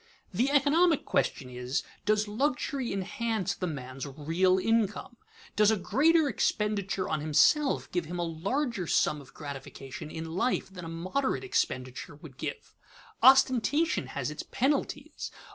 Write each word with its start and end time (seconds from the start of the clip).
_The 0.33 0.49
economic 0.49 1.05
question 1.05 1.47
is, 1.51 1.83
Does 2.05 2.27
luxury 2.27 2.91
enhance 2.91 3.53
the 3.53 3.67
man's 3.67 4.07
real 4.07 4.57
income? 4.57 5.17
Does 5.55 5.69
a 5.69 5.77
greater 5.77 6.27
expenditure 6.27 7.07
on 7.07 7.19
himself 7.21 7.91
give 7.91 8.05
him 8.05 8.17
a 8.17 8.23
larger 8.23 8.87
sum 8.87 9.21
of 9.21 9.35
gratification 9.35 10.09
in 10.09 10.33
life 10.33 10.71
than 10.71 10.85
a 10.85 10.89
moderate 10.89 11.43
expenditure 11.43 12.15
would 12.15 12.37
give? 12.37 12.73
Ostentation 13.21 14.07
has 14.07 14.31
its 14.31 14.41
penalties. 14.41 15.29